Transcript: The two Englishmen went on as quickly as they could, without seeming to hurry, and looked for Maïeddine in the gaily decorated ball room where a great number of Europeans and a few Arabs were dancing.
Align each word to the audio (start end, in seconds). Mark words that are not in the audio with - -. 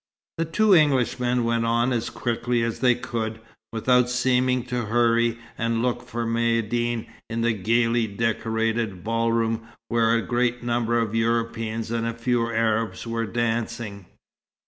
The 0.39 0.45
two 0.45 0.73
Englishmen 0.73 1.43
went 1.43 1.63
on 1.63 1.93
as 1.93 2.09
quickly 2.09 2.63
as 2.63 2.79
they 2.79 2.95
could, 2.95 3.39
without 3.71 4.09
seeming 4.09 4.63
to 4.63 4.85
hurry, 4.85 5.37
and 5.59 5.83
looked 5.83 6.09
for 6.09 6.25
Maïeddine 6.25 7.07
in 7.29 7.41
the 7.41 7.53
gaily 7.53 8.07
decorated 8.07 9.03
ball 9.03 9.31
room 9.31 9.67
where 9.89 10.15
a 10.15 10.23
great 10.25 10.63
number 10.63 10.97
of 10.97 11.13
Europeans 11.13 11.91
and 11.91 12.07
a 12.07 12.15
few 12.15 12.47
Arabs 12.49 13.05
were 13.05 13.27
dancing. 13.27 14.07